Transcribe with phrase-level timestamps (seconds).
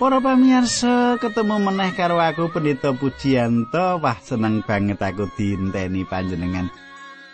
[0.00, 4.00] Para pamirsa, ketemu meneh karo aku Pendeta Pujianto.
[4.00, 6.72] Wah, seneng banget aku diinteni panjenengan.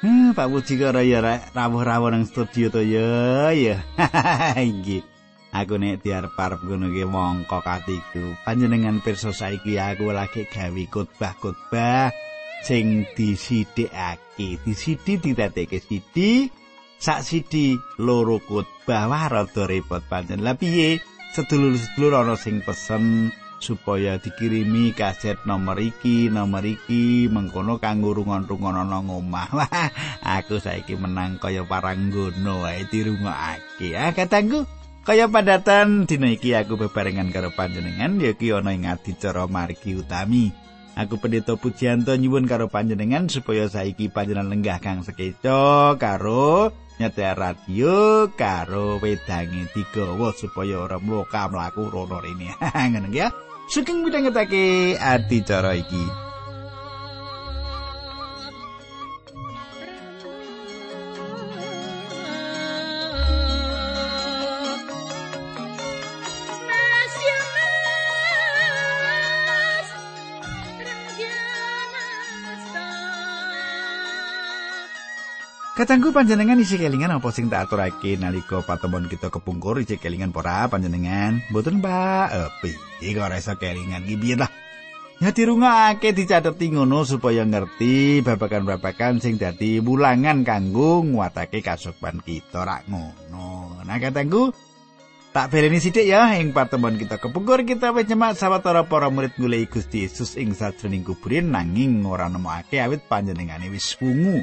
[0.02, 1.22] Hmm, Pak Puji karo ya
[1.54, 3.54] rawuh-rawuh nang studio to ya.
[3.54, 3.86] Ya.
[4.58, 5.06] Inggih.
[5.54, 8.34] Aku nek diarep-arep ngono ki mongko katiku.
[8.42, 12.10] Panjenengan pirsa saiki aku lagi gawe khotbah-khotbah
[12.66, 14.58] sing disidhekake.
[14.66, 16.50] Disidi ditatekke sidi.
[16.98, 20.42] Sak sidi loro khotbah wah rada repot pancen.
[20.42, 21.14] Lah piye?
[21.36, 23.28] Sedulur-sedulur ana sing pesen
[23.60, 29.52] supaya dikirimi kaset nomor iki, nomor iki mengkono kanggo rungon-rungon ana ngomah.
[30.40, 33.92] aku saiki menang kaya paranggono wae dirungokake.
[33.92, 34.64] Ah katangku,
[35.04, 40.65] kaya padatan dina iki aku bebarengan karo panjenengan ya ki ana ing adicara margi utami.
[40.96, 48.24] Aku pendeta Pujianto nyuwun karo panjenengan supaya saiki panjenengan lenggah kang sekeco karo nyetel radio
[48.32, 52.48] karo wedange digawa supaya ora mloka mlaku rono rene.
[52.96, 53.28] Ngono ya.
[53.68, 56.25] Sugeng midhangetake adicara iki.
[75.76, 80.64] Katanggu panjenengan isi kelingan apa sing tak aturake nalika patemon kita kepungkur isi kelingan pora
[80.72, 81.44] panjenengan?
[81.52, 82.32] Mboten, Pak.
[82.32, 84.48] Eh, piye kok ora iso kelingan iki piye lah?
[85.20, 92.88] Ya dirungokake dicateti ngono supaya ngerti babakan-babakan sing dadi wulangan kanggo nguatake kasupan kita rak
[92.88, 93.76] ngono.
[93.84, 94.56] Nah, katanggu
[95.36, 100.08] Tak beleni sithik ya ing patemon kita kepungkur kita nyemak sawetara para murid golek Gusti
[100.08, 104.40] Yesus ing sajroning kuburin nanging ora nemokake awit panjenengane wis wungu.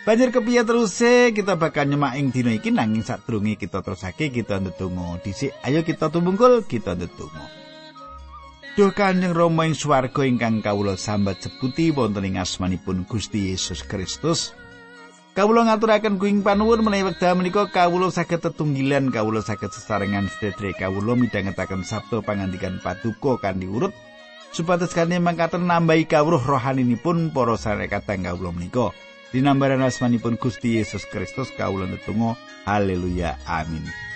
[0.00, 0.96] Banjur kepiye terus
[1.36, 5.20] kita bakal nyemak ing dina iki nanging sadurunge kita terusake kita ndedonga.
[5.20, 7.44] Dhisik ayo kita tumbungkul kita ndedonga.
[8.80, 14.56] Duh Kanjeng Rama ing swarga ingkang kawula sambat sebuti wonten ing asmanipun Gusti Yesus Kristus.
[15.36, 21.12] Kawula ngaturaken kuing panuwun menawi wekdal menika kawula saged tetunggilan kawula saged sesarengan sedherek kawula
[21.12, 23.92] midhangetaken sabda pangandikan paduka kanthi urut
[24.48, 28.96] supados kanthi mangkaten nambahi kawruh rohaninipun para sarekat kawula menika.
[29.30, 32.34] Dinambaran asmanipun Gusti Yesus Kristus kawula netunggal
[32.66, 33.38] haleluya.
[33.46, 34.09] Amin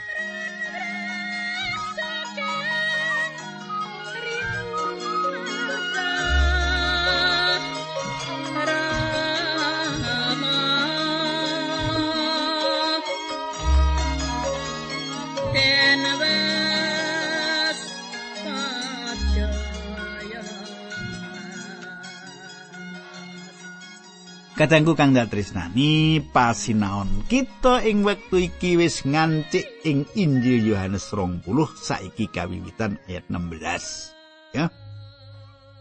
[24.64, 31.44] Kadangku kang tresnani pasinaon kita ing wektu iki wis ngancik ing Injil Yohanes 20
[31.76, 34.72] saiki kawiwitan ayat 16 ya.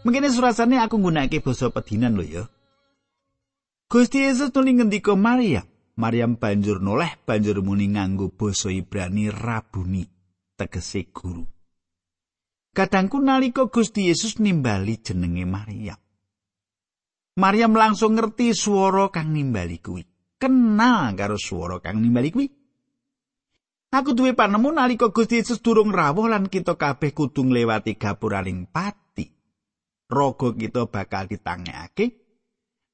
[0.04, 2.44] Mungkin surasane aku nggunakake basa pedinan lho ya.
[3.88, 5.64] Gusti Yesus tuli ngendika Maria.
[5.96, 10.04] Maryam banjur noleh banjur muni nganggo basa Ibrani rabuni
[10.60, 11.48] tegese guru.
[12.76, 16.03] Kadangku nalika Gusti Yesus nimbali jenenge Maria
[17.34, 20.06] Maryam langsung ngerti swara kang nimbali kuwi.
[20.38, 22.46] Kenal karo swara kang nimbali kuwi.
[23.94, 29.26] Aku duwe panemu nalika Gusti Yesus durung rawuh lan kita kabeh kudu nglewati gapuraning pati.
[30.10, 32.06] Raga kita bakal ditangekake.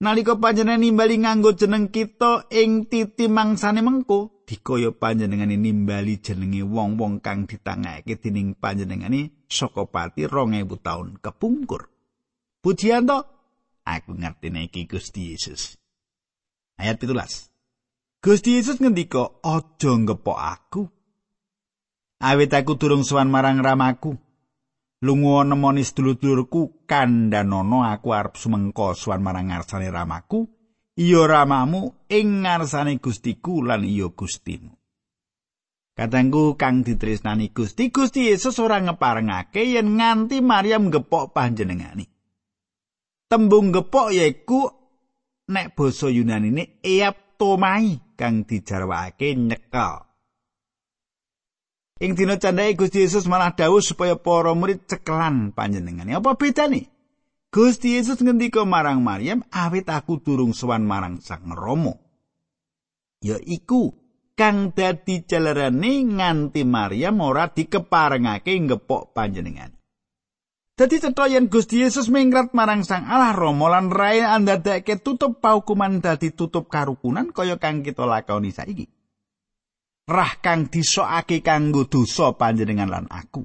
[0.01, 7.21] Nalika panjenengan nimbali nganggo jeneng kita ing titi mangsane mengko, dikaya panjenengan nimbali jenenge wong-wong
[7.21, 11.93] kang ditangekake dening panjenengane saka pati 2000 taun kepungkur.
[12.65, 13.40] Pujian to
[13.84, 15.77] aku ngerti iki Gusti Yesus.
[16.80, 17.50] Ayat 17.
[18.21, 20.82] Gusti Yesus ngendika, "Aja ngepok aku.
[22.21, 24.12] Awit aku durung sowan marang ramaku.
[25.00, 30.44] Lunga nemoni sedulur-dulurku kandhanono aku arep sumengko sowan marang ngarsane ramaku,
[31.00, 34.76] iya ramamu ing ngarsane Gustiku lan iya Gustimu."
[35.97, 42.20] Katanggu kang ditresnani Gusti, Gusti Yesus ora ngeparengake yen nganti Maryam ngepok panjenengane.
[43.30, 44.66] Tembung gepok yaiku
[45.54, 50.03] nek basa Yunani ini eaptomai kang dijarwake nyekel.
[52.03, 56.18] Ing dina candhae Gusti Yesus malah dawuh supaya para murid cekelan panjenengane.
[56.18, 56.91] Apa bedane?
[57.54, 61.94] Gusti Yesus ngendika marang Maryam, "Awit aku durung sowan marang Sang Rama."
[63.22, 63.94] Ya iku
[64.34, 69.79] kang dadi celerane nganti Maryam ora dikeparengake ngepok panjenengane.
[70.80, 76.00] Dadi cetha yen Gusti Yesus mingrat marang Sang Allah Rama lan rae andadake tutup paukuman
[76.00, 78.88] dadi tutup karukunan kaya kang kita lakoni saiki.
[80.09, 83.44] Rah kang disokake kanggo dosa panjenengan lan aku.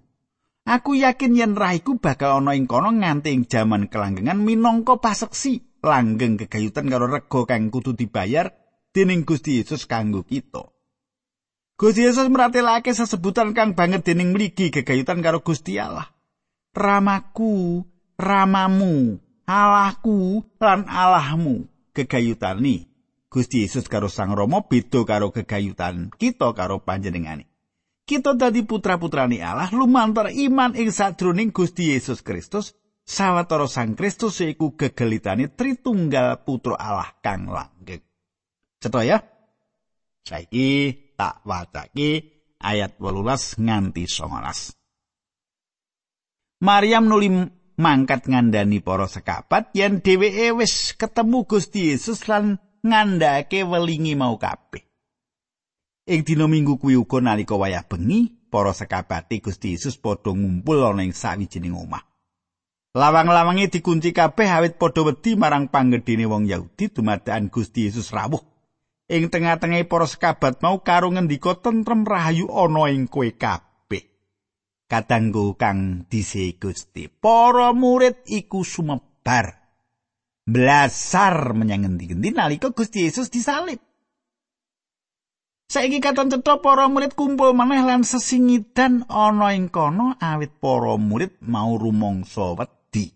[0.64, 6.40] Aku yakin yen raiku bakal ana ing kono nganti ing jaman kelanggengan minangka paseksi langgeng
[6.40, 8.48] kegayutan karo rega kang kudu dibayar
[8.96, 10.72] dening Gusti Yesus kanggo kita.
[11.76, 16.15] Gusti Yesus meratelake sesebutan kang banget dening mligi gegayutan karo Gusti Allah.
[16.76, 17.82] Ramaku,
[18.20, 19.16] ramamu,
[19.48, 22.92] Allahku lan Allahmu gegayutani.
[23.32, 27.48] Gusti Yesus karo Sang Rama beda karo gegayutan kita karo panjenengane.
[28.06, 34.78] kita dadi putra-putrani Allah lumantar iman ing sadroning Gusti Yesus Kristus sawetara Sang Kristus yaiku
[34.78, 38.06] gegelitane Tritunggal Putra Allah kang langgeng.
[38.80, 39.18] Cetha ya.
[40.26, 42.10] Saiki tak wacake
[42.62, 44.85] ayat 18 nganti 19.
[46.64, 47.28] Maryam nuli
[47.76, 54.88] mangkat ngandani para sekapat yen dheweke wis ketemu Gusti Yesus lan ngandhake welingi mau kabeh.
[56.06, 61.04] Ing dina Minggu kuwi uga nalika wayah bengi, para sekabate Gusti Yesus padha ngumpul ana
[61.04, 62.08] ing sawijining omah.
[62.96, 68.40] Lawang-lawange dikunci kabeh awit padha wedi marang panggedene wong Yahudi dumadakan Gusti Yesus rawuh.
[69.12, 73.65] Ing tengah-tengah para sekabat mau karo ngendika tentrem rahayu ana ing kowe kabeh.
[74.86, 79.66] Kadangku kang dise Gusti, para murid iku sumebar.
[80.46, 83.82] Blasar menyang ngendi-endi nalika Gusti Yesus disalib.
[85.66, 91.42] Saiki katon cetha para murid kumpul maneh lan sesingidan ana ing kono awit para murid
[91.42, 93.10] mau rumangsa wedi.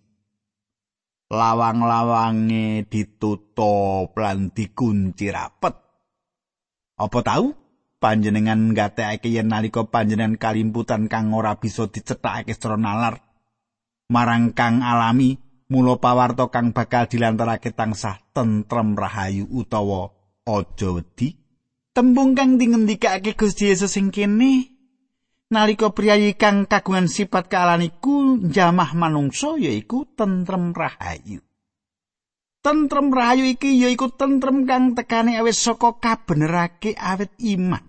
[1.29, 5.77] Lawang-lawange ditutup lan dikunci rapet.
[6.97, 7.53] Apa tahu?
[7.99, 13.19] Panjenengan ngatekake yen nalika panjenengan kalimputan kang ora bisa dicethakake secara nalar
[14.09, 15.37] marang kang alami
[15.69, 20.09] mula pawarta kang bakal dilantarake tansah tentrem rahayu utawa
[20.49, 21.37] aja wedi.
[21.93, 24.65] Tembung kang dingendikake Gusti Yesus sing kene
[25.53, 31.43] nalika priyayi kang kagungan sifat kaalan iku jamah manungsa yaiku tentrem rahayu.
[32.65, 37.88] Tentrem rahayu iki yaiku tentrem kang tekane awet saka kabenerake awet iman.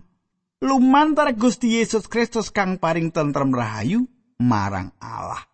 [0.60, 4.04] Lumantar Gusti Yesus Kristus kang paring tentrem rahayu
[4.36, 5.48] marang Allah.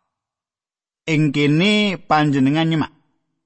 [1.07, 2.91] Ing kene panjenengan nyemak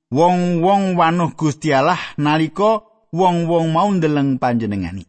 [0.08, 2.80] wong-wong wanuh Gusti Allah nalika
[3.12, 5.04] wong-wong mau ndeleng panjenengani.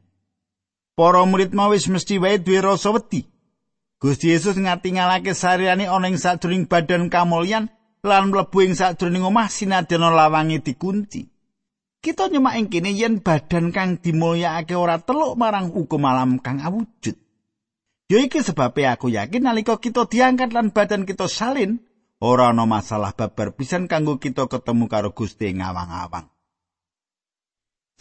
[0.91, 3.31] Para murid mau wis mesti wae duwe rasa wedi.
[3.95, 7.71] Gusti Yesus ngatingalake saryane ana ing sadurung badan kamulyan
[8.03, 11.31] lan mlebu ing sadurung omah sinadyan lawange dikunci.
[12.01, 17.13] Kita nyemak ing kene yen badan kang dimulyakake ora teluk marang hukum alam kang awujud.
[18.09, 21.77] Ya iki sebabe aku yakin nalika kita diangkat lan badan kita salin,
[22.17, 26.25] ora ana masalah babar pisan kanggo kita ketemu karo Gusti ngawang-awang.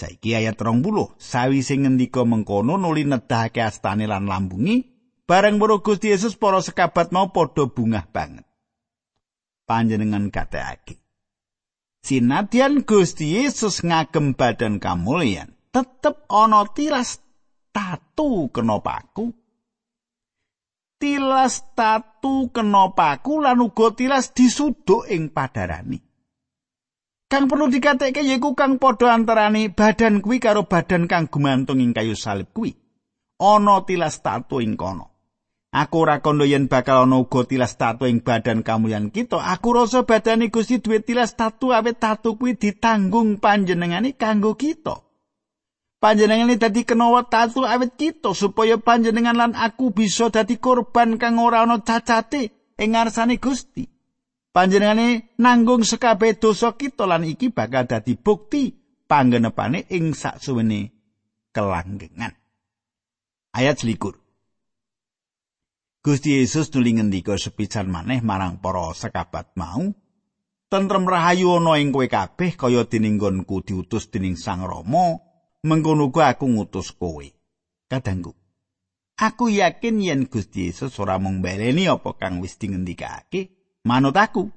[0.00, 4.80] Saiki ayat 20, sawise ngendika mengkono nuli nedahake astane lan lambungi,
[5.28, 8.48] bareng weruh Gusti Yesus para sekabat mau padha bungah banget.
[9.68, 11.09] Panjenengan kateake.
[12.00, 17.20] Sinadyan Gusti Yesus ngagem badan kamulyan, tetep ana tilas
[17.76, 19.36] tatu kena paku.
[21.00, 26.00] Tilas tatu kena paku lan uga tilas disuduk ing padarani.
[27.30, 32.18] Kang perlu dikatekke yaiku kang padha antarane badan kuwi karo badan kang gumantung ing kayu
[32.18, 32.74] salib kuwi.
[33.38, 35.09] Ana tilas tatu ing kono.
[35.70, 39.38] Aku ora kandha yen bakal ana uga tilas tatu ing badan kamulyan kita.
[39.38, 45.06] Aku rasa badane Gusti duwe tilas tatu awet tatu kuwi ditanggung panjenengane kanggo kita.
[46.02, 51.62] Panjenengane dadi kenawa tatu awet kita supaya panjenengan lan aku bisa dadi korban kang ora
[51.62, 53.86] ana cacate ing ngarsane Gusti.
[54.50, 58.74] panjenengane nanggung sekabeh dosa kita lan iki bakal dadi bukti
[59.06, 60.90] panggenepane ing saksuwene
[61.54, 62.34] kelanggengan.
[63.50, 64.19] Ayat selikur.
[66.00, 69.84] Gusti Yesus nuli ngendika sepisan maneh marang para sekabat mau,
[70.72, 75.20] tentrem rahayu ana ing kowe kabeh kaya dening nggonku diutus dening Sang Rama,
[75.60, 77.28] mengkono aku ngutus kowe.
[77.84, 78.32] Kadangku,
[79.20, 83.52] aku yakin yen Gusti Yesus ora mung baleni apa kang wis dingendikake,
[83.84, 84.48] Manut aku,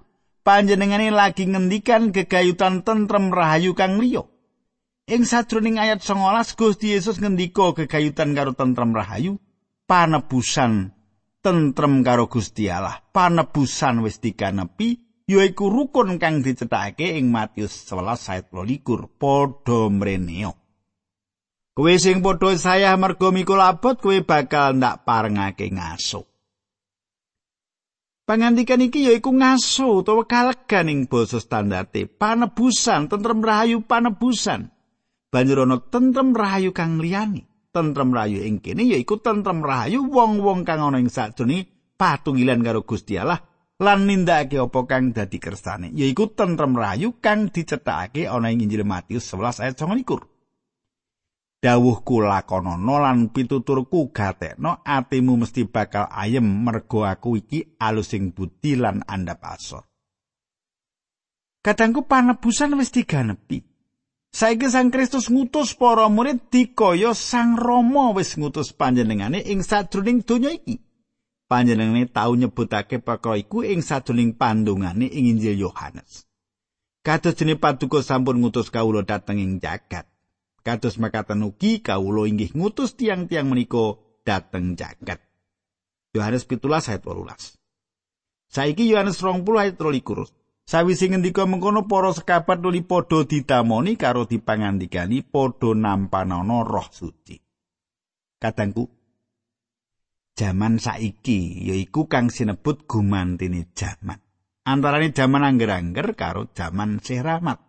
[0.47, 4.23] panjenengane lagi ngendikan gegayutan tentrem rahayu kang liya.
[5.11, 9.43] Ing sajroning ayat 19 Gusti Yesus ngendika gegayutan karo tentrem rahayu,
[9.91, 11.02] panebusan
[11.43, 18.45] tentrem karo Gusti Allah, panebusan wis dikanepi yaiku rukun kang dicethake ing Matius 11 ayat
[18.49, 20.55] 22 padha mreneo.
[21.75, 26.23] Kowe sing padha saya mergo mikul abot kowe bakal ndak parengake ngasuk.
[28.23, 34.71] Pangandikan iki yaiku ngaso utawa kalegan ing basa standarte, panebusan, tentrem rahayu panebusan.
[35.27, 37.52] Banjur ana tentrem rahayu kang liyane.
[37.73, 41.65] Tentrem rahayu ing kene yaiku tentrem rahayu wong-wong kang ana ing sajroning
[41.97, 43.41] patunggilan karo Gusti Allah
[43.81, 49.25] lan nindakake apa kang dadi kersane yaiku tentrem rayu kang dicethakake ana ing Injil Matius
[49.33, 57.81] 11 ayat 29 dawuhku lakonono lan pituturku gatekno atimu mesti bakal ayem mergo aku iki
[57.81, 59.81] alusing budi lan andhap asor
[61.63, 63.72] Kadangku panebusan wis diganepi.
[64.33, 70.49] Saiki Sang Kristus ngutus para murid dikaya Sang Rama wis ngutus panjenengane ing sadurunge donya
[70.49, 70.81] iki.
[71.45, 76.25] Panjenengane tau nyebutake perkara iku ing sadurunge pandungane ing Injil Yohanes.
[77.05, 80.09] Kados dene paduka sampun ngutus kawula dhateng ing jagat.
[80.65, 85.21] Kados makaten ugi kawula inggih ngutus tiang-tiang menika dhateng jagat.
[86.17, 87.53] Yohanes 17 ayat 18.
[88.49, 90.42] Saiki Yohanes 20 ayat 23.
[90.63, 97.35] Sawise ngendika mengkono para sekabat nuli padha didamoni karo dipangandikani padha nampanana roh suci.
[98.39, 98.87] Kadangku
[100.39, 104.19] jaman saiki yaiku kang sinebut gumantine jaman.
[104.63, 107.59] Antarane jaman angger-angger karo jaman sehramat.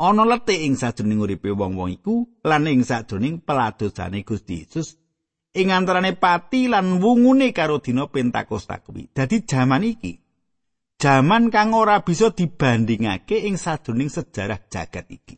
[0.00, 4.96] Ana letih ing sajroning uripe wong-wong iku lan ing sajroning peladosane Gusti Yesus
[5.52, 9.12] ing antarane pati lan wungune karo dina Pentakosta kuwi.
[9.12, 10.21] Dadi jaman iki
[11.02, 15.34] jaman kang ora bisa dibandingake ing sadurunging sejarah jagat iki.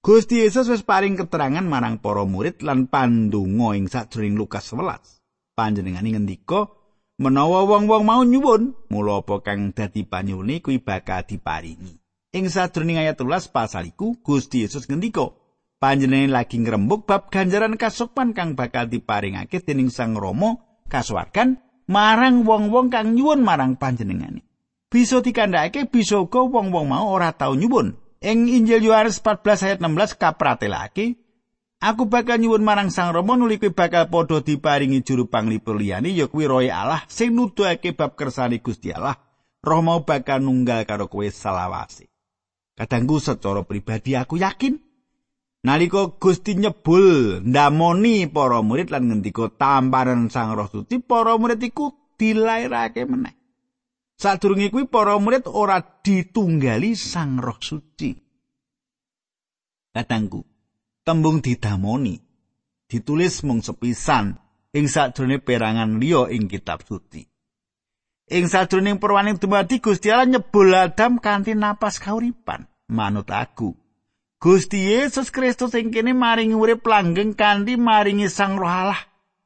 [0.00, 5.52] Gusti Yesus wis paring keterangan marang para murid lan pandonga ing sadurunging Lukas 11.
[5.52, 6.72] Panjenengane ngendika
[7.20, 12.00] menawa wong-wong mau nyuwun, mula apa kang dadi panyune kuwi bakal diparingi.
[12.32, 15.36] Ing sadurunging ayat 13 pasal iku Gusti Yesus ngendika,
[15.84, 20.56] panjenengane lagi ngrembug bab ganjaran kasukman kang bakal diparingake dening Sang Rama
[20.88, 21.60] kasuwargan
[21.92, 24.45] marang wong-wong kang nyuwun marang panjenengane.
[24.86, 27.98] Bisa dikandhakake bisa uga wong-wong mau ora tau nyuwun.
[28.24, 31.20] Ing Injil Yohanes 14 ayat 16 kapratelake,
[31.76, 36.24] Aku bakal nyuwun marang Sang Rama nuli kuwi bakal padha diparingi juru panglipur liyane ya
[36.24, 39.20] kuwi Roh Allah sing nuduhake bab kersane Gusti Allah.
[39.60, 42.08] Roh mau bakal nunggal karo kowe salawase.
[42.80, 44.80] Kadangku secara pribadi aku yakin
[45.68, 51.92] nalika Gusti nyebul ndamoni para murid lan ngendika tamparan Sang Roh Suci para murid iku
[52.16, 53.35] dilairake meneh.
[54.16, 58.16] Sadurunge kuwi para murid ora ditunggali Sang Roh Suci.
[59.92, 60.40] Katangku,
[61.04, 62.16] tembung didamoni
[62.88, 64.40] ditulis mung sepisan
[64.72, 67.28] ing sadurunge perangan liya ing kitab suci.
[68.32, 72.64] Ing sadurunge perwaning dumadi Gusti Allah nyebul Adam kanthi napas kauripan.
[72.86, 73.76] Manut aku,
[74.40, 79.00] Gusti Yesus Kristus ing kene maringi urip langgeng kanthi maringi Sang Roh Allah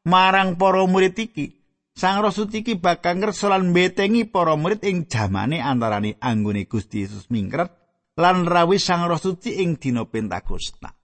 [0.07, 1.60] marang para murid iki.
[1.95, 7.05] Sang Roh Suci iki bakal ngerso lan betengi para murid ing jamane antarane anggone Gusti
[7.05, 7.69] Yesus mingkret
[8.17, 10.95] lan rawi Sang Roh Suci ing dina Pentakosta.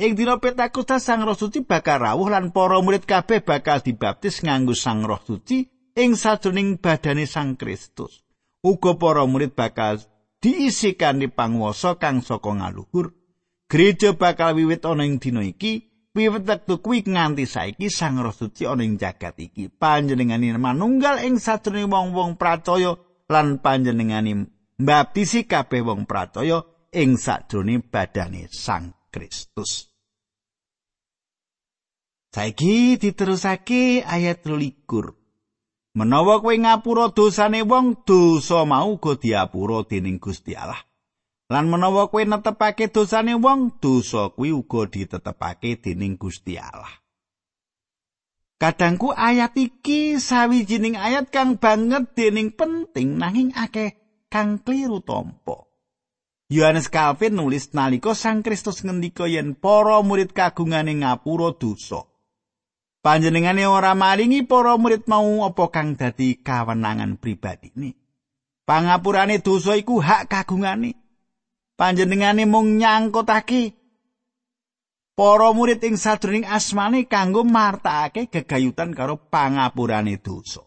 [0.00, 4.72] Ing dina Pentakosta Sang Roh Suci bakal rawuh lan para murid kabeh bakal dibaptis nganggo
[4.72, 5.66] Sang Roh Suci
[5.98, 8.24] ing sajroning badane Sang Kristus.
[8.64, 10.00] Uga para murid bakal
[10.40, 13.12] diisi kanthi panguwasa kang saka ngaluhur.
[13.68, 18.66] Gereja bakal wiwit ana ing dina iki wiwit wektu kuwi nganti saiki Sang Roh Suci
[18.68, 19.68] ana ing jagat iki.
[19.72, 22.92] Panjenengane manunggal ing sajroning wong-wong pracaya
[23.32, 24.32] lan panjenengane
[24.78, 26.60] mbaptisi kabeh wong pracaya
[26.92, 29.88] ing sajroning badane Sang Kristus.
[32.32, 35.20] Saiki diterusake ayat 23
[35.92, 40.80] Menawa kowe ngapura dosane wong dosa mau uga diapura dening Gusti Allah
[41.52, 46.88] Lan menawa kowe netepake dosane wong, dosa kuwi uga ditetepake dening Gusti Allah.
[48.56, 54.00] Kadangku ayat iki sawijining ayat kang banget dening penting nanging akeh
[54.32, 55.68] kang kliru tompo.
[56.48, 62.08] Yohanes Calvin nulis nalika Sang Kristus ngendika yen para murid kagungane ngapura dosa.
[63.04, 67.98] Panjenengane ora maringi para murid mau apa kang dadi kawenangan pribadine.
[68.62, 71.01] Pangapurane dosa iku hak kagungane.
[71.82, 73.74] Panjenengane mung nyangkutake
[75.18, 80.62] para murid ing sadurunge asmane kanggo martakake gegayutan karo pangapurane dosa.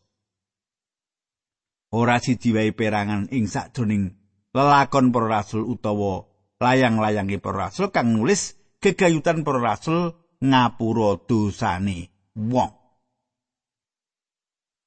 [1.95, 4.11] Ora siji wae perangan ing sadurunge
[4.51, 6.27] lelakon para rasul utawa
[6.59, 10.11] layang-layange para rasul kang nulis gegayutan para rasul
[10.43, 12.75] ngapura dosane wong.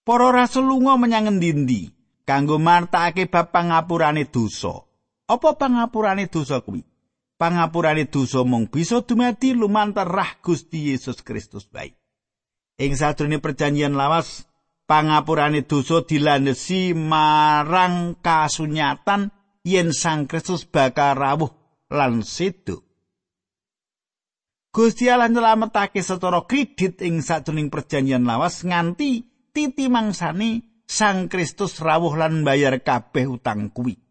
[0.04, 1.88] Para rasul lunga menyang endi-endi
[2.28, 4.87] kanggo martakake bab pangapurane dosa.
[5.28, 6.80] Apa pangapurane dosa kuwi?
[7.36, 11.92] Pangapurane dosa mung bisa dumadi lumantar rah Gusti Yesus Kristus bae.
[12.80, 14.48] Ing sadurunge perjanjian lawas,
[14.88, 19.28] pangapurane dosa dilandhesi marang kasunyatan
[19.68, 21.52] yen Sang Kristus bakal rawuh
[21.92, 22.88] lan sedo.
[24.72, 32.16] Gusti Allah nyelametake secara kredit ing sadurunge perjanjian lawas nganti titi mangsani Sang Kristus rawuh
[32.16, 34.07] lan bayar kabeh utang kuwi.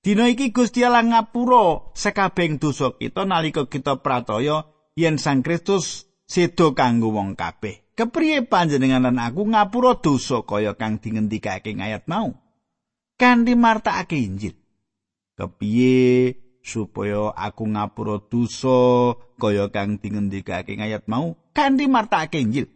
[0.00, 4.64] Dina iki Gusti Allah ngapura sekabeng dosa kita nalika kita prataya
[4.96, 7.84] yen Sang Kristus sedo kanggo wong kabeh.
[7.92, 12.32] Kepriye panjenengan lan aku ngapura dosa kaya kang dingendikake ayat mau?
[13.20, 14.56] Kanthi martakake Injil.
[15.36, 16.32] Kepiye
[16.64, 21.36] supaya aku ngapura dosa kaya kang dingendikake ayat mau?
[21.52, 22.72] Kanthi martakake Injil.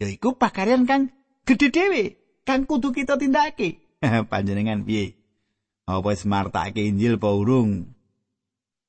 [0.00, 1.12] Yaiku pakaryan kang
[1.44, 2.16] gedhe dhewe
[2.48, 4.00] kang kudu kita tindakake.
[4.32, 5.19] panjenengan piye?
[5.90, 7.90] Apa wis martake Injil apa urung?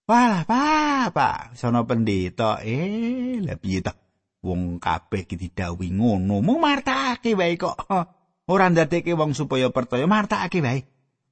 [0.06, 2.62] Wah, Pak, sono pendeta.
[2.62, 3.98] Eh, lah piye ta?
[4.42, 7.78] Wong kabeh iki didhawuhi ngono, mung martake wae kok.
[8.52, 10.82] Ora ndadekake wong supaya percaya martake wae.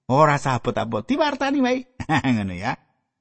[0.10, 1.86] Ora sabot-abot diwartani wae.
[2.34, 2.78] ngono ya.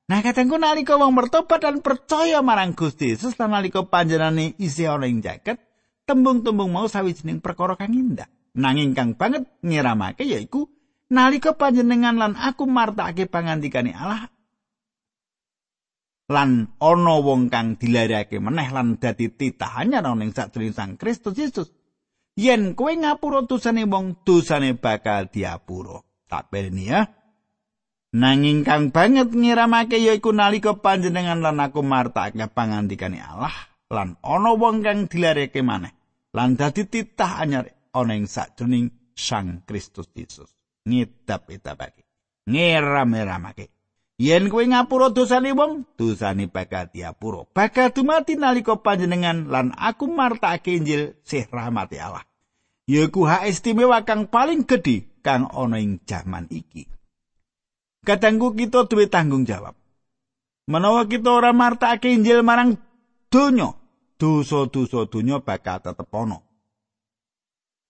[0.08, 5.04] Nah, katengku nalika wong bertobat dan percaya marang Gusti Yesus lan nalika panjenengane isih ana
[5.04, 5.60] ing jaket,
[6.08, 8.28] tembung-tembung mau sawijining perkara kang indah.
[8.56, 10.77] Nanging kang banget ngiramake yaiku
[11.08, 14.28] nalika panjenengan lan aku martakake pangandikane Allah
[16.28, 21.68] lan ana wong kang dilarake meneh lan dadi titahane ana ning sadurunge Sang Kristus Yesus
[22.36, 26.04] yen kowe ngapura dosane wong dosane bakal diapura.
[26.28, 27.08] Tak pelni ya.
[28.12, 33.52] Nanging kang banget ngiramake yaiku nalika panjenengan lan aku martakake pangandikane Allah
[33.88, 35.96] lan ana wong kang dilarake maneh
[36.36, 38.28] lan dadi titah anyar ana ing
[39.18, 40.57] Sang Kristus Yesus
[40.88, 42.08] ngidap-idapake.
[42.48, 43.68] Ngeram-eramake.
[44.18, 47.46] Yen kowe ngapura dosane wong, dosane bakal diapura.
[47.54, 52.26] Bakal dumati nalika panjenengan lan aku martakake Injil sih rahmati Allah.
[52.90, 56.90] Yaiku hak istimewa kang paling gedhe kang ana ing jaman iki.
[58.02, 59.78] Kadangku kita duwe tanggung jawab.
[60.66, 62.74] Menawa kita ora martakake Injil marang
[63.30, 63.78] donya,
[64.18, 66.42] dosa-dosa donya bakal tetep ana.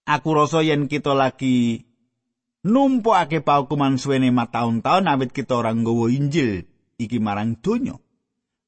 [0.05, 1.88] Aku rasa yen kita lagi
[2.69, 6.69] numpukake paukuman suwene mataun-taun awit kita ora nggawa Injil
[7.01, 7.97] iki marang donya.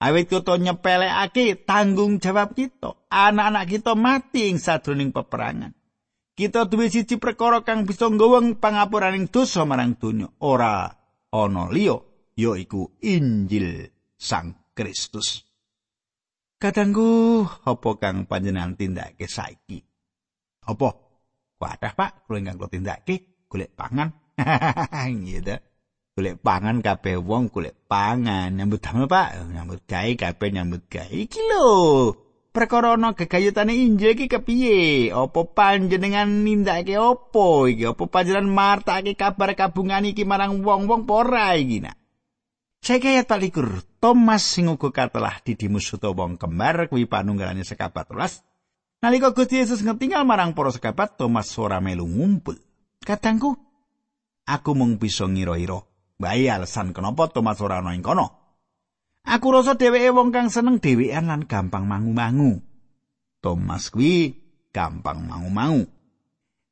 [0.00, 2.96] Awit kita nyepelekake tanggung jawab kita.
[3.12, 5.76] Anak-anak kita mati ing sadroning peperangan.
[6.32, 10.32] Kita duwe siji perkara kang bisa nggawa pangapuraning dosa marang donya.
[10.40, 10.88] Ora
[11.28, 12.00] ana liya
[12.32, 15.44] yaiku Injil Sang Kristus.
[16.60, 19.80] Kadangku, apa kang panjenengan tindakake saiki?
[20.68, 20.92] Apa?
[21.60, 23.29] Wadah, Pak, kula ingkang kula tindakake.
[23.50, 24.14] Golek pangan.
[25.26, 25.58] gitu.
[26.14, 28.54] Golek pangan kabeh wong golek pangan.
[28.54, 31.10] Nyambut damel Pak, nyambut gawe kabeh nyambut gawe.
[31.10, 31.68] Iki lho.
[32.50, 35.10] Perkara ana gegayutane Injil iki kepiye?
[35.14, 37.86] Apa panjenengan nindakake apa iki?
[37.86, 41.94] Apa panjenengan martake kabar kabungan iki marang wong-wong ora iki nak?
[42.80, 43.30] Saiki ayat
[44.00, 48.40] Thomas sing uga katelah didimus wong kembar kuwi panunggalane sekabat rolas.
[49.00, 52.56] Nalika Gusti Yesus ngetinggal marang para sekabat, Thomas ora melu ngumpul.
[53.00, 53.56] Katangku,
[54.44, 55.80] aku mung bisa ngira-ira.
[56.20, 58.28] Bae alasan kenapa Thomas ora ana ing kono.
[59.24, 62.60] Aku rasa dheweke wong kang seneng dhewean lan gampang mangu-mangu.
[63.40, 64.36] Thomas kuwi
[64.68, 65.88] gampang mangu-mangu.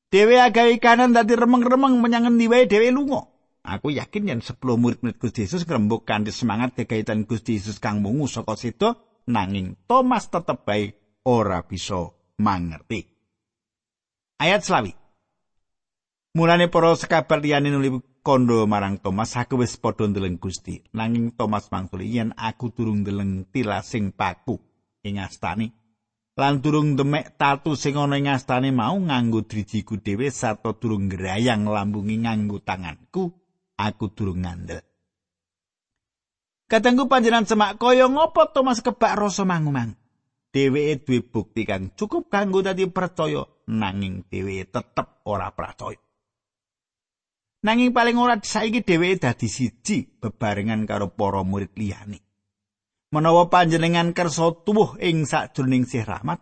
[0.09, 3.25] Dewe agawe kanan dadi remeng-remeng menyang endi wae dhewe lunga.
[3.65, 8.25] Aku yakin yen 10 murid-murid Gusti Yesus ngrembug kanthi semangat kekaitan Gusti Yesus kang mungu
[8.29, 8.97] saka situ
[9.29, 10.93] nanging Thomas tetep bae
[11.25, 12.09] ora bisa
[12.41, 13.05] mangerti.
[14.41, 15.08] Ayat selawi.
[16.37, 17.89] Mulane para sekabar liyane nuli
[18.21, 20.85] kondo marang Thomas aku wis padha ndeleng Gusti.
[20.93, 24.61] Nanging Thomas mangkuli yen aku durung ndeleng tilasing paku
[25.01, 25.73] ing astane
[26.39, 31.65] lan durung demek tatu sing ana ing astane mau nganggo drijiku dhewe sarta durung ngrayang
[31.65, 33.33] lambungi nganggo tanganku
[33.81, 34.85] aku durung ngandel.
[36.69, 39.97] Katengku panjenengan semak kaya ngopo Thomas kebak rasa mangu-mangu?
[40.53, 46.08] Dheweke duwe bukti kang cukup kanggo dadi percaya nanging dheweke tetep ora percaya
[47.59, 52.23] Nanging paling ora saiki dheweke dadi siji bebarengan karo para murid liyane.
[53.11, 56.39] Menawa panjenengan kersa tuwuh ing sakjroning sih rahmat,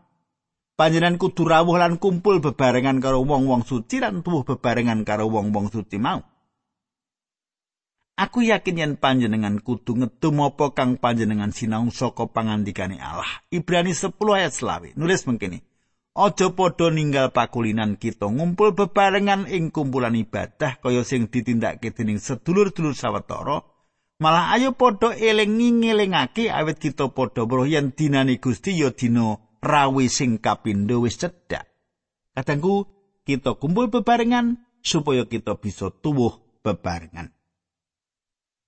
[0.76, 5.96] panjenengan kudu rawuh lan kumpul bebarengan karo wong-wong suci lan tuwuh bebarengan karo wong-wong suci
[5.96, 6.20] mau.
[8.16, 13.44] Aku yakin yen panjenengan kudu ngedum apa kang panjenengan sinau saka pangandikane Allah.
[13.52, 15.61] Ibrani 10 ayat 20 nulis mengkini.
[16.16, 22.96] Aja padha ninggal pakulinan kita ngumpul bebarengan ing kumpulan ibadah kaya sing ditindakake dening sedulur-dulur
[22.96, 23.61] sawetara.
[24.24, 30.40] Malah ayo padha eling-elingake awit kita padha weruh yen dinane Gusti ya dina rawi sing
[30.40, 31.68] kapindho wis cedhak.
[32.33, 32.88] Kadangku
[33.29, 37.29] kita kumpul bebarengan supaya kita bisa tuwuh bebarengan.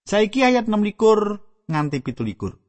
[0.04, 0.84] Saiki ayat 6
[1.64, 2.67] nganti 17.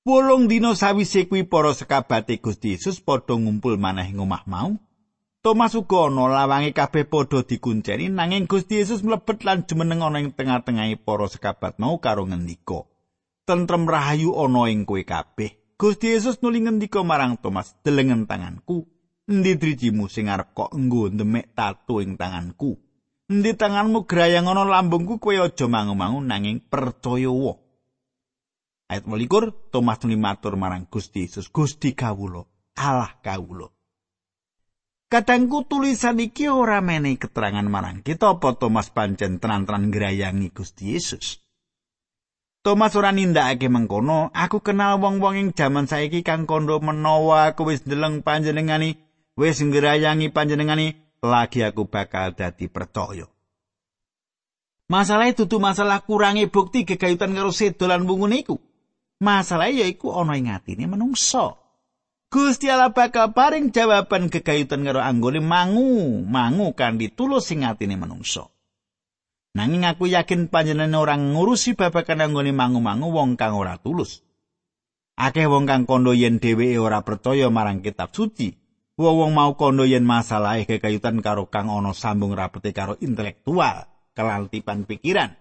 [0.00, 4.80] Wolung dina sawise kuwi para sekabate Gusti Yesus padha ngumpul maneh ing omah mau.
[5.44, 10.32] Thomas uga ana lawange kabeh padha dikunceni nanging Gusti Yesus mlebet lan jumeneng ana ing
[10.32, 12.88] tengah-tengahe para sekabat mau karo ngendika.
[13.44, 15.76] Tentrem rahayu ana ing kowe kabeh.
[15.76, 18.88] Gusti Yesus nuli ngendika marang Thomas, "Delengen tanganku.
[19.28, 22.80] Endi drijimu sing arep kok nggo ndemek tatu ing tanganku?
[23.28, 27.69] Endi tanganmu grayang ana lambungku kowe aja mangu-mangu nanging percaya wae."
[28.90, 32.42] Ayat 21 Thomas nuli marang Gusti Yesus, "Gusti kawula,
[32.74, 33.70] Allah kawula."
[35.06, 41.38] Kadangku tulisan iki ora menehi keterangan marang kita apa Thomas pancen tenan-tenan ngrayangi Gusti Yesus.
[42.66, 47.86] Thomas ora nindakake mengkono, aku kenal wong-wong ing jaman saiki kang kondo menawa aku wis
[47.86, 48.98] ndeleng panjenengani,
[49.38, 53.26] wis ngrayangi panjenengani, lagi aku bakal dadi percaya.
[54.90, 58.69] Masalah itu tuh masalah kurangi bukti kegayutan karo sedolan wungune iku.
[59.20, 61.60] Masalah yaiku ana ing atine menungso.
[62.30, 68.48] Gusti Allah bakal paring jawaban kegayutan karo anggone mangu, mangu kan ditulus sing atine manungsa.
[69.50, 74.22] Nanging aku yakin panjenengan orang ngurusi babakan anggone mangu-mangu wong kang ora tulus.
[75.18, 78.54] Akeh wong kang kondo yen dheweke ora percaya marang kitab suci.
[78.94, 85.34] Wong mau kondo yen masalah kegayutan karo kang ana sambung rapete karo intelektual, kelaltipan pikiran.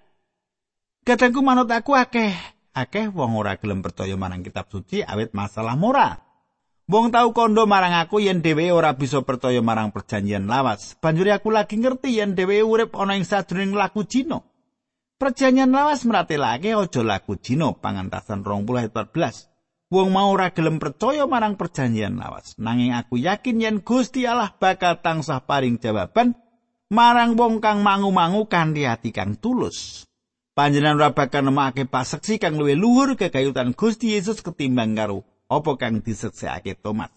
[1.05, 2.33] Katengku manut aku akeh,
[2.73, 6.21] akeh wong ora gelem percaya marang kitab suci awit masalah moral.
[6.89, 10.97] Wong tau kondo marang aku yen dhewe ora bisa percaya marang perjanjian lawas.
[10.97, 14.41] Banjur aku lagi ngerti yen dhewe urip ana ing sadurunge laku Cina.
[15.21, 19.93] Perjanjian lawas meratelake aja laku Cina pangantasan 20 14.
[19.93, 22.58] Wong mau ora gelem percaya marang perjanjian lawas.
[22.58, 26.34] Nanging aku yakin yen Gusti Allah bakal tansah paring jawaban
[26.89, 30.08] marang wong kang mangu-mangu kanthi ati kang tulus.
[30.57, 36.03] Panjenengan ora bakal nemake paseksi kang luwih luhur kekayutan Gusti Yesus ketimbang karo apa kang
[36.03, 37.13] diseksekake Thomas.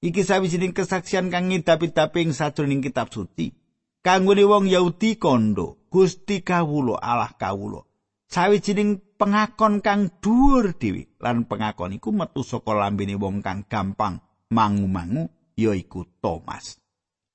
[0.00, 3.52] Iki sawijining kesaksian kang ngidapi-dapi ing sajroning kitab suci.
[4.00, 7.84] Kanggone wong Yahudi kondo, Gusti kawulo Allah kawulo.
[8.32, 15.28] Sawijining pengakon kang dhuwur dhewe lan pengakon iku metu saka lambene wong kang gampang mangu-mangu
[15.52, 16.80] yaiku Thomas.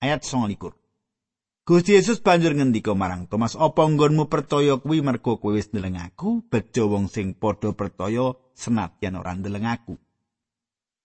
[0.01, 0.84] Ayat 29.
[1.65, 6.45] Gusti Yesus banjur ngendika marang Thomas, "Apa nggonmu percaya kuwi mergo kowe wis ndeleng aku?
[6.45, 9.97] Bejo wong sing padha percaya senadyan ora ndeleng aku."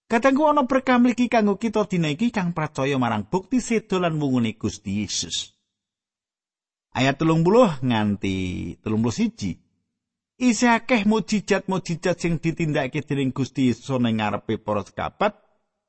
[0.05, 4.53] Kadangku ana berkah mligi kanggo kita dina iki kang percaya marang bukti sedo lan wungune
[4.61, 5.57] Gusti Yesus.
[6.92, 8.37] Ayat 30 nganti
[8.85, 9.57] 31.
[10.37, 15.40] Isi akeh mujizat-mujizat sing ditindakake dening Gusti Yesus ning ngarepe para sekabat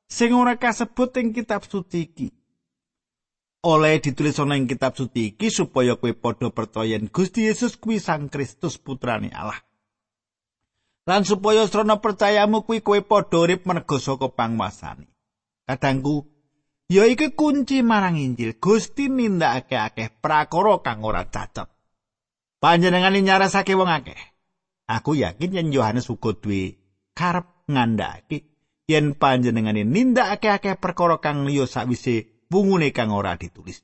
[0.08, 2.28] sing ora kasebut ing kitab suci iki.
[3.62, 8.26] Oleh ditulis ana ing kitab suci iki supaya kowe padha percaya Gusti Yesus kuwi Sang
[8.26, 9.62] Kristus putrane Allah.
[11.02, 15.10] lan supaya srana percayamu kuwi kowe padha urip merga saka pangwasane.
[15.66, 16.26] Kadangku,
[16.90, 18.58] ya iki kunci marang Injil.
[18.58, 21.70] Gusti nindakake akeh prakara kang ora cacat.
[22.62, 24.18] Panjenengane nyarasake wong akeh.
[24.86, 26.78] Aku yakin yen Yohanes uga duwe
[27.14, 28.50] karep ngandhake
[28.86, 33.80] yen panjenengane nindakake akeh perkara kang liya sawise wungune kang ora ditulis.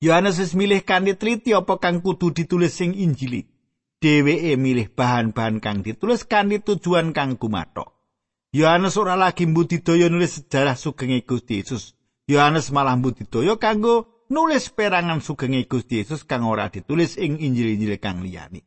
[0.00, 3.44] Yohanes milih kanthi teliti apa kang kudu ditulis sing Injili.
[4.00, 7.92] dheweke milih bahan-bahan kang ditulis kanthi tujuan kang gumathok.
[8.50, 11.94] Yohanes ora lagi mbudidaya nulis sejarah sugenge Gusti Yesus.
[12.26, 18.24] Yohanes malah mbudidaya kanggo nulis perangan sugenge Gusti Yesus kang ora ditulis ing Injil-Injil kang
[18.24, 18.64] liyane.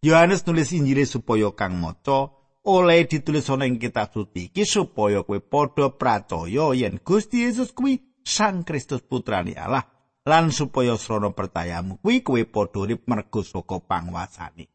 [0.00, 2.32] Yohanes nulis Injil supaya kang maca
[2.70, 7.98] oleh ditulis ana ing kitab suci iki supaya kowe padha percaya yen Gusti Yesus kuwi
[8.22, 9.82] Sang Kristus putrane Allah
[10.22, 14.70] lan supaya srana percayamu kuwi kowe padha urip mergo saka panguwasane.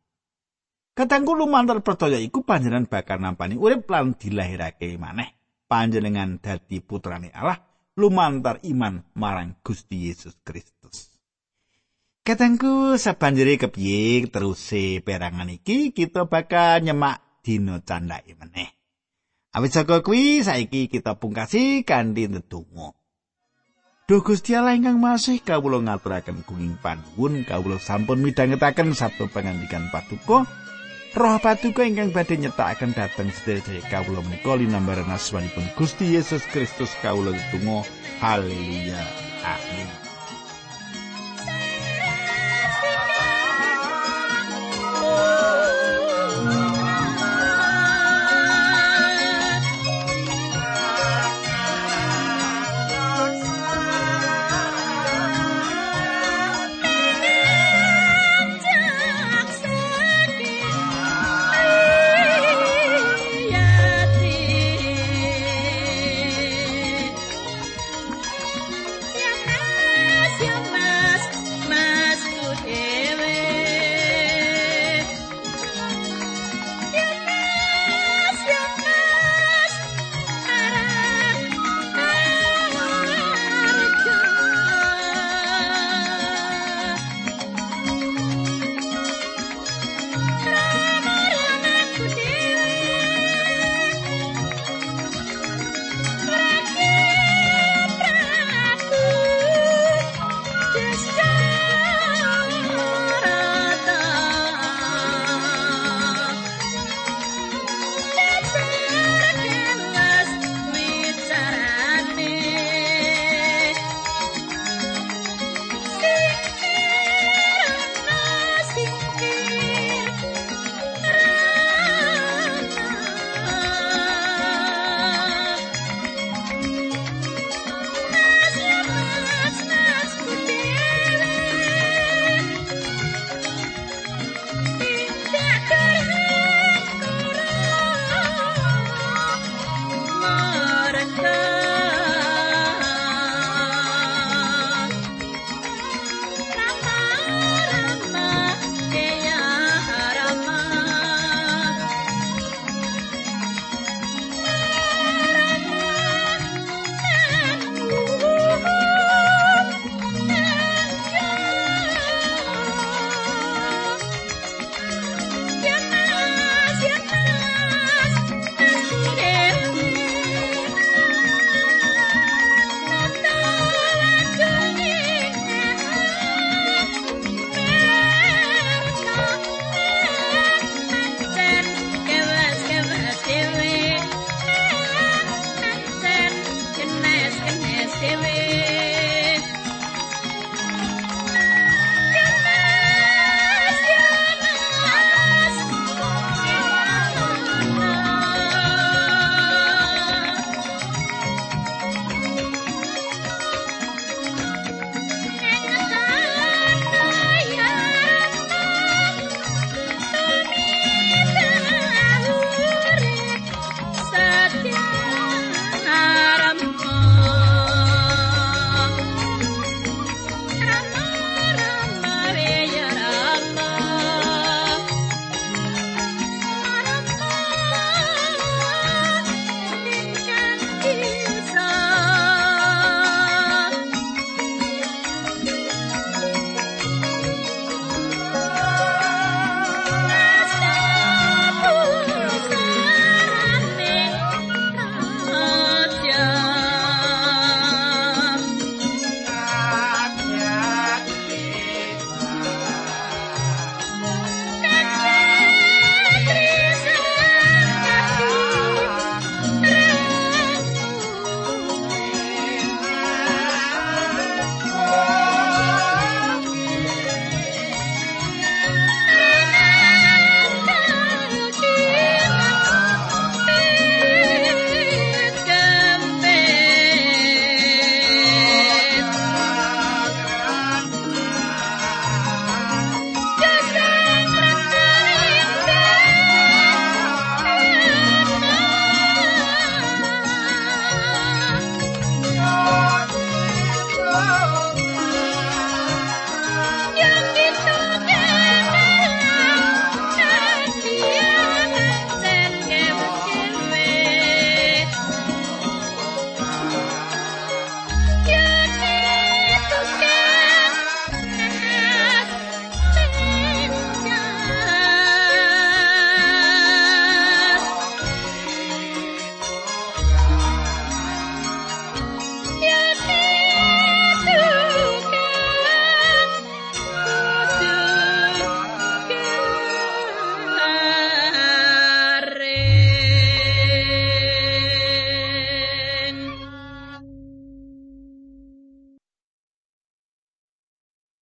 [0.96, 5.32] Katangku lumantar percaya iku panjenengan bakal nampani urip lan dilahirake maneh.
[5.66, 7.60] Panjenengan dadi putrane Allah
[7.96, 11.16] lumantar iman marang Gusti Yesus Kristus.
[12.26, 14.74] Katangku sabanjure kepiye terus
[15.06, 18.74] perangan iki kita bakal nyemak dina candhake meneh.
[19.54, 22.98] Awit saka kuwi saiki kita pungkasi kanthi ndedonga.
[24.06, 30.46] Duh Gusti Allah ingkang masih kawula ngaturaken kuning panuwun kawula sampun midhangetaken sabda pangandikan patuko
[31.16, 37.34] Roh patuko ingkang badhe nyetakaken dhateng sedherek kawula menika linambaran asmanipun Gusti Yesus Kristus kawula
[37.50, 37.82] tunggu
[38.22, 39.02] haleluya
[39.42, 40.05] amin